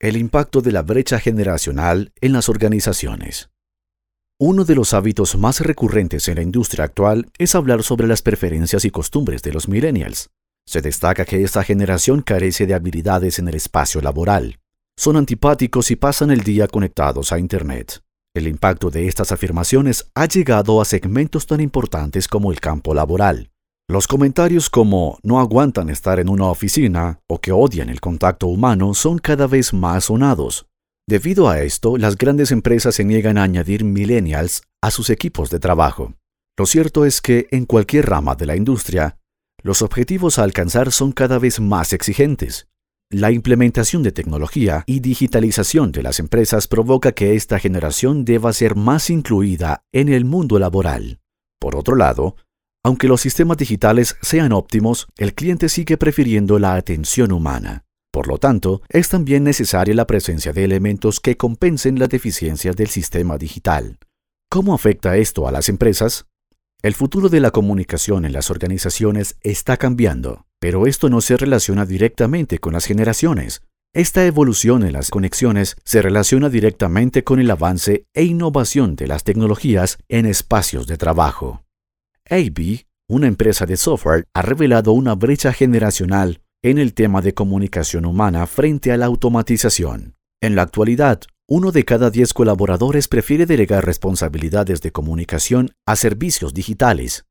El 0.00 0.16
impacto 0.16 0.60
de 0.60 0.70
la 0.70 0.82
brecha 0.82 1.18
generacional 1.18 2.12
en 2.20 2.32
las 2.32 2.48
organizaciones. 2.48 3.50
Uno 4.38 4.64
de 4.64 4.76
los 4.76 4.94
hábitos 4.94 5.36
más 5.36 5.58
recurrentes 5.58 6.28
en 6.28 6.36
la 6.36 6.42
industria 6.42 6.84
actual 6.84 7.26
es 7.36 7.56
hablar 7.56 7.82
sobre 7.82 8.06
las 8.06 8.22
preferencias 8.22 8.84
y 8.84 8.92
costumbres 8.92 9.42
de 9.42 9.52
los 9.52 9.66
millennials. 9.66 10.30
Se 10.64 10.82
destaca 10.82 11.24
que 11.24 11.42
esta 11.42 11.64
generación 11.64 12.22
carece 12.22 12.64
de 12.64 12.74
habilidades 12.74 13.40
en 13.40 13.48
el 13.48 13.56
espacio 13.56 14.00
laboral. 14.00 14.60
Son 14.96 15.16
antipáticos 15.16 15.90
y 15.90 15.96
pasan 15.96 16.30
el 16.30 16.44
día 16.44 16.68
conectados 16.68 17.32
a 17.32 17.40
Internet. 17.40 18.00
El 18.36 18.46
impacto 18.46 18.90
de 18.90 19.08
estas 19.08 19.32
afirmaciones 19.32 20.12
ha 20.14 20.26
llegado 20.26 20.80
a 20.80 20.84
segmentos 20.84 21.44
tan 21.48 21.60
importantes 21.60 22.28
como 22.28 22.52
el 22.52 22.60
campo 22.60 22.94
laboral. 22.94 23.50
Los 23.90 24.06
comentarios 24.06 24.68
como 24.68 25.18
no 25.22 25.40
aguantan 25.40 25.88
estar 25.88 26.20
en 26.20 26.28
una 26.28 26.44
oficina 26.44 27.20
o 27.26 27.40
que 27.40 27.52
odian 27.52 27.88
el 27.88 28.02
contacto 28.02 28.46
humano 28.46 28.92
son 28.92 29.18
cada 29.18 29.46
vez 29.46 29.72
más 29.72 30.04
sonados. 30.04 30.66
Debido 31.08 31.48
a 31.48 31.62
esto, 31.62 31.96
las 31.96 32.18
grandes 32.18 32.50
empresas 32.50 32.96
se 32.96 33.04
niegan 33.06 33.38
a 33.38 33.44
añadir 33.44 33.84
millennials 33.84 34.60
a 34.82 34.90
sus 34.90 35.08
equipos 35.08 35.48
de 35.48 35.58
trabajo. 35.58 36.12
Lo 36.58 36.66
cierto 36.66 37.06
es 37.06 37.22
que 37.22 37.46
en 37.50 37.64
cualquier 37.64 38.10
rama 38.10 38.34
de 38.34 38.44
la 38.44 38.56
industria, 38.56 39.16
los 39.62 39.80
objetivos 39.80 40.38
a 40.38 40.42
alcanzar 40.42 40.92
son 40.92 41.12
cada 41.12 41.38
vez 41.38 41.58
más 41.58 41.94
exigentes. 41.94 42.68
La 43.10 43.30
implementación 43.30 44.02
de 44.02 44.12
tecnología 44.12 44.84
y 44.84 45.00
digitalización 45.00 45.92
de 45.92 46.02
las 46.02 46.20
empresas 46.20 46.68
provoca 46.68 47.12
que 47.12 47.36
esta 47.36 47.58
generación 47.58 48.26
deba 48.26 48.52
ser 48.52 48.76
más 48.76 49.08
incluida 49.08 49.82
en 49.92 50.10
el 50.10 50.26
mundo 50.26 50.58
laboral. 50.58 51.20
Por 51.58 51.74
otro 51.74 51.96
lado, 51.96 52.36
aunque 52.84 53.08
los 53.08 53.20
sistemas 53.20 53.56
digitales 53.56 54.16
sean 54.22 54.52
óptimos, 54.52 55.08
el 55.16 55.34
cliente 55.34 55.68
sigue 55.68 55.96
prefiriendo 55.96 56.58
la 56.58 56.74
atención 56.74 57.32
humana. 57.32 57.84
Por 58.12 58.28
lo 58.28 58.38
tanto, 58.38 58.82
es 58.88 59.08
también 59.08 59.44
necesaria 59.44 59.94
la 59.94 60.06
presencia 60.06 60.52
de 60.52 60.64
elementos 60.64 61.20
que 61.20 61.36
compensen 61.36 61.98
las 61.98 62.08
deficiencias 62.08 62.74
del 62.76 62.88
sistema 62.88 63.36
digital. 63.36 63.98
¿Cómo 64.50 64.74
afecta 64.74 65.16
esto 65.16 65.46
a 65.46 65.52
las 65.52 65.68
empresas? 65.68 66.26
El 66.82 66.94
futuro 66.94 67.28
de 67.28 67.40
la 67.40 67.50
comunicación 67.50 68.24
en 68.24 68.32
las 68.32 68.50
organizaciones 68.50 69.36
está 69.42 69.76
cambiando, 69.76 70.46
pero 70.58 70.86
esto 70.86 71.10
no 71.10 71.20
se 71.20 71.36
relaciona 71.36 71.84
directamente 71.84 72.58
con 72.58 72.72
las 72.72 72.86
generaciones. 72.86 73.62
Esta 73.94 74.24
evolución 74.24 74.84
en 74.84 74.92
las 74.92 75.10
conexiones 75.10 75.76
se 75.84 76.02
relaciona 76.02 76.48
directamente 76.48 77.24
con 77.24 77.40
el 77.40 77.50
avance 77.50 78.06
e 78.14 78.24
innovación 78.24 78.96
de 78.96 79.06
las 79.08 79.24
tecnologías 79.24 79.98
en 80.08 80.24
espacios 80.24 80.86
de 80.86 80.96
trabajo. 80.96 81.62
AB, 82.30 82.86
una 83.08 83.26
empresa 83.26 83.64
de 83.64 83.76
software, 83.76 84.26
ha 84.34 84.42
revelado 84.42 84.92
una 84.92 85.14
brecha 85.14 85.52
generacional 85.52 86.42
en 86.62 86.78
el 86.78 86.92
tema 86.92 87.22
de 87.22 87.34
comunicación 87.34 88.04
humana 88.04 88.46
frente 88.46 88.92
a 88.92 88.96
la 88.96 89.06
automatización. 89.06 90.14
En 90.40 90.54
la 90.54 90.62
actualidad, 90.62 91.22
uno 91.48 91.72
de 91.72 91.84
cada 91.84 92.10
diez 92.10 92.34
colaboradores 92.34 93.08
prefiere 93.08 93.46
delegar 93.46 93.86
responsabilidades 93.86 94.82
de 94.82 94.92
comunicación 94.92 95.70
a 95.86 95.96
servicios 95.96 96.52
digitales. 96.52 97.24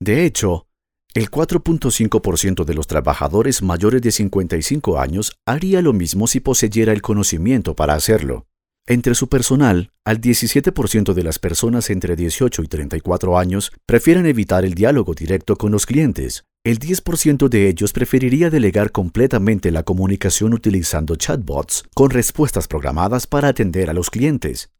De 0.00 0.24
hecho, 0.24 0.66
el 1.14 1.30
4.5% 1.30 2.64
de 2.64 2.74
los 2.74 2.86
trabajadores 2.86 3.62
mayores 3.62 4.02
de 4.02 4.10
55 4.10 4.98
años 4.98 5.32
haría 5.46 5.82
lo 5.82 5.92
mismo 5.92 6.26
si 6.26 6.40
poseyera 6.40 6.92
el 6.92 7.02
conocimiento 7.02 7.76
para 7.76 7.94
hacerlo. 7.94 8.46
Entre 8.88 9.14
su 9.14 9.28
personal, 9.28 9.92
al 10.04 10.20
17% 10.20 11.14
de 11.14 11.22
las 11.22 11.38
personas 11.38 11.88
entre 11.88 12.16
18 12.16 12.64
y 12.64 12.66
34 12.66 13.38
años 13.38 13.70
prefieren 13.86 14.26
evitar 14.26 14.64
el 14.64 14.74
diálogo 14.74 15.14
directo 15.14 15.54
con 15.54 15.70
los 15.70 15.86
clientes, 15.86 16.44
el 16.64 16.80
10% 16.80 17.48
de 17.48 17.68
ellos 17.68 17.92
preferiría 17.92 18.50
delegar 18.50 18.90
completamente 18.90 19.70
la 19.70 19.84
comunicación 19.84 20.52
utilizando 20.52 21.14
chatbots 21.14 21.84
con 21.94 22.10
respuestas 22.10 22.66
programadas 22.66 23.28
para 23.28 23.48
atender 23.48 23.88
a 23.88 23.92
los 23.92 24.10
clientes. 24.10 24.70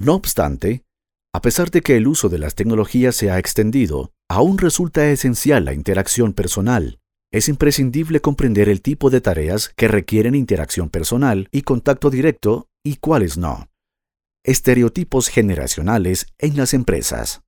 No 0.00 0.14
obstante, 0.14 0.82
a 1.32 1.40
pesar 1.40 1.70
de 1.70 1.82
que 1.82 1.96
el 1.96 2.08
uso 2.08 2.28
de 2.28 2.38
las 2.38 2.56
tecnologías 2.56 3.14
se 3.14 3.30
ha 3.30 3.38
extendido, 3.38 4.10
aún 4.28 4.58
resulta 4.58 5.08
esencial 5.08 5.64
la 5.64 5.72
interacción 5.72 6.32
personal. 6.32 6.98
Es 7.32 7.48
imprescindible 7.48 8.20
comprender 8.20 8.68
el 8.68 8.82
tipo 8.82 9.08
de 9.08 9.22
tareas 9.22 9.70
que 9.70 9.88
requieren 9.88 10.34
interacción 10.34 10.90
personal 10.90 11.48
y 11.50 11.62
contacto 11.62 12.10
directo 12.10 12.68
y 12.84 12.96
cuáles 12.96 13.38
no. 13.38 13.70
Estereotipos 14.44 15.28
generacionales 15.28 16.26
en 16.38 16.58
las 16.58 16.74
empresas. 16.74 17.40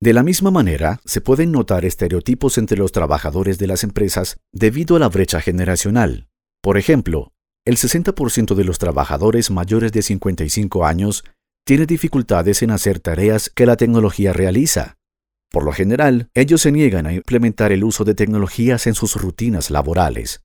De 0.00 0.12
la 0.12 0.24
misma 0.24 0.50
manera, 0.50 1.00
se 1.04 1.20
pueden 1.20 1.52
notar 1.52 1.84
estereotipos 1.84 2.58
entre 2.58 2.78
los 2.78 2.90
trabajadores 2.90 3.58
de 3.58 3.68
las 3.68 3.84
empresas 3.84 4.38
debido 4.52 4.96
a 4.96 4.98
la 4.98 5.08
brecha 5.08 5.40
generacional. 5.40 6.28
Por 6.60 6.76
ejemplo, 6.76 7.32
el 7.64 7.76
60% 7.76 8.56
de 8.56 8.64
los 8.64 8.78
trabajadores 8.78 9.52
mayores 9.52 9.92
de 9.92 10.02
55 10.02 10.84
años 10.84 11.24
tiene 11.64 11.86
dificultades 11.86 12.62
en 12.62 12.72
hacer 12.72 12.98
tareas 12.98 13.50
que 13.50 13.66
la 13.66 13.76
tecnología 13.76 14.32
realiza. 14.32 14.98
Por 15.56 15.64
lo 15.64 15.72
general, 15.72 16.28
ellos 16.34 16.60
se 16.60 16.70
niegan 16.70 17.06
a 17.06 17.14
implementar 17.14 17.72
el 17.72 17.82
uso 17.82 18.04
de 18.04 18.14
tecnologías 18.14 18.86
en 18.86 18.92
sus 18.92 19.16
rutinas 19.16 19.70
laborales. 19.70 20.42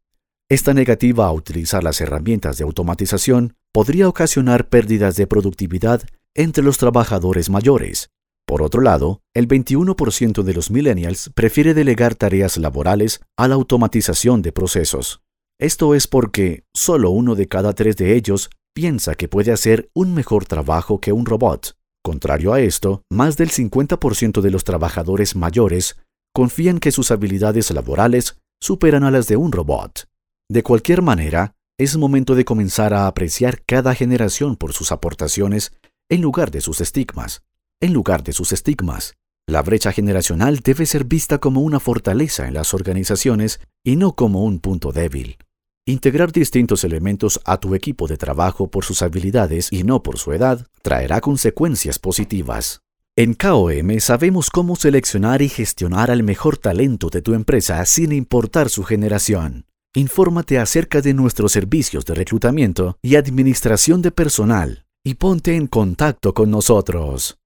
Esta 0.50 0.74
negativa 0.74 1.26
a 1.26 1.34
utilizar 1.34 1.84
las 1.84 2.00
herramientas 2.00 2.58
de 2.58 2.64
automatización 2.64 3.58
podría 3.74 4.08
ocasionar 4.08 4.70
pérdidas 4.70 5.18
de 5.18 5.28
productividad 5.28 6.04
entre 6.34 6.64
los 6.64 6.78
trabajadores 6.78 7.50
mayores. 7.50 8.10
Por 8.48 8.62
otro 8.62 8.80
lado, 8.80 9.20
el 9.36 9.50
21% 9.50 10.44
de 10.44 10.54
los 10.54 10.72
millennials 10.72 11.30
prefiere 11.36 11.74
delegar 11.74 12.16
tareas 12.16 12.56
laborales 12.56 13.20
a 13.36 13.50
la 13.50 13.56
automatización 13.56 14.42
de 14.42 14.54
procesos. 14.54 15.20
Esto 15.60 15.94
es 15.94 16.08
porque 16.08 16.64
solo 16.74 17.10
uno 17.10 17.36
de 17.36 17.50
cada 17.50 17.74
tres 17.74 17.98
de 17.98 18.16
ellos 18.16 18.50
piensa 18.74 19.16
que 19.16 19.28
puede 19.28 19.52
hacer 19.52 19.90
un 19.94 20.14
mejor 20.14 20.46
trabajo 20.46 21.02
que 21.02 21.12
un 21.12 21.26
robot. 21.26 21.76
Contrario 22.04 22.54
a 22.54 22.62
esto, 22.62 23.04
más 23.12 23.38
del 23.38 23.52
50% 23.52 24.42
de 24.42 24.52
los 24.52 24.64
trabajadores 24.64 25.36
mayores 25.36 25.98
confían 26.34 26.80
que 26.80 26.92
sus 26.92 27.12
habilidades 27.12 27.72
laborales 27.72 28.38
superan 28.62 29.04
a 29.04 29.12
las 29.12 29.28
de 29.28 29.38
un 29.38 29.52
robot. 29.52 30.08
De 30.50 30.64
cualquier 30.64 31.02
manera, 31.02 31.54
es 31.80 31.98
momento 31.98 32.36
de 32.36 32.46
comenzar 32.46 32.94
a 32.94 33.08
apreciar 33.08 33.64
cada 33.66 33.96
generación 33.96 34.56
por 34.56 34.74
sus 34.74 34.92
aportaciones 34.92 35.74
en 36.10 36.22
lugar 36.22 36.52
de 36.52 36.62
sus 36.62 36.82
estigmas 36.82 37.44
en 37.82 37.94
lugar 37.94 38.24
de 38.24 38.32
sus 38.32 38.54
estigmas. 38.54 39.16
La 39.48 39.64
brecha 39.64 39.92
generacional 39.92 40.60
debe 40.60 40.86
ser 40.86 41.04
vista 41.04 41.40
como 41.40 41.62
una 41.62 41.80
fortaleza 41.80 42.48
en 42.48 42.54
las 42.54 42.74
organizaciones 42.74 43.60
y 43.84 43.96
no 43.96 44.16
como 44.16 44.46
un 44.46 44.60
punto 44.60 44.92
débil. 44.92 45.38
Integrar 45.86 46.32
distintos 46.32 46.84
elementos 46.84 47.42
a 47.44 47.60
tu 47.60 47.74
equipo 47.74 48.08
de 48.08 48.18
trabajo 48.18 48.70
por 48.70 48.86
sus 48.86 49.02
habilidades 49.02 49.68
y 49.72 49.84
no 49.84 50.04
por 50.04 50.20
su 50.20 50.32
edad 50.32 50.68
traerá 50.82 51.22
consecuencias 51.22 52.00
positivas. 52.00 52.82
En 53.18 53.34
KOM 53.34 54.00
sabemos 54.00 54.50
cómo 54.50 54.76
seleccionar 54.78 55.42
y 55.42 55.50
gestionar 55.50 56.12
al 56.12 56.24
mejor 56.24 56.58
talento 56.58 57.10
de 57.10 57.22
tu 57.22 57.34
empresa 57.34 57.86
sin 57.86 58.14
importar 58.14 58.70
su 58.70 58.84
generación. 58.84 59.66
Infórmate 59.94 60.58
acerca 60.58 61.02
de 61.02 61.14
nuestros 61.14 61.52
servicios 61.52 62.06
de 62.06 62.16
reclutamiento 62.16 62.98
y 63.02 63.18
administración 63.18 64.02
de 64.02 64.12
personal 64.12 64.86
y 65.04 65.16
ponte 65.16 65.56
en 65.56 65.68
contacto 65.68 66.34
con 66.34 66.50
nosotros. 66.52 67.41